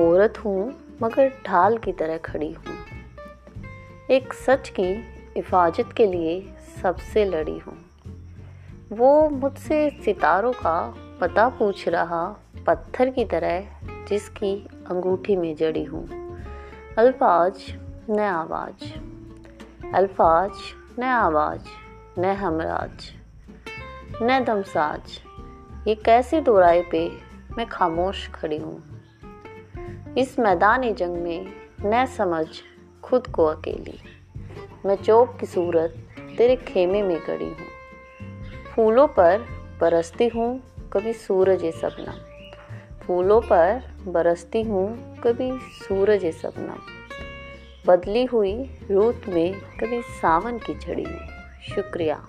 [0.00, 2.76] खूबसूरत हूँ, मगर ढाल की तरह खड़ी हूँ।
[4.10, 5.04] एक सच की
[5.36, 7.76] हिफाजत के लिए सबसे लड़ी हूँ।
[8.92, 12.36] वो मुझसे सितारों का पता पूछ रहा
[12.66, 13.64] पत्थर की तरह
[14.08, 16.08] जिसकी अंगूठी में जड़ी हूँ।
[16.98, 17.74] अल्फाज,
[18.10, 18.94] न आवाज़।
[19.94, 20.52] अल्फाज,
[20.98, 21.66] न आवाज़,
[22.18, 23.12] न हमराज।
[24.22, 25.20] न दमसाज।
[25.88, 27.12] ये कैसे दोराए पे
[27.58, 29.00] मैं खामोश खड़ी हूँ?
[30.18, 31.52] इस मैदानी जंग में
[31.84, 32.46] न समझ
[33.02, 33.98] खुद को अकेली।
[34.86, 35.94] मैं चौक की सूरत
[36.38, 37.66] तेरे खेमे में गड़ी हूँ।
[38.74, 39.38] फूलों पर
[39.80, 42.14] बरसती हूँ कभी सूरज सपना।
[43.00, 46.78] फूलों पर बरसती हूँ कभी सूरज सपना।
[47.86, 48.54] बदली हुई
[48.90, 51.28] रूत में कभी सावन की छड़ी में
[51.74, 52.26] शुक्रिया।